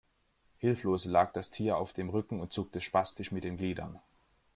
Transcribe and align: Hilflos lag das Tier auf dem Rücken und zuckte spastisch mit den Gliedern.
Hilflos 0.57 1.05
lag 1.05 1.31
das 1.31 1.51
Tier 1.51 1.77
auf 1.77 1.93
dem 1.93 2.09
Rücken 2.09 2.39
und 2.39 2.51
zuckte 2.53 2.81
spastisch 2.81 3.31
mit 3.31 3.43
den 3.43 3.57
Gliedern. 3.57 3.99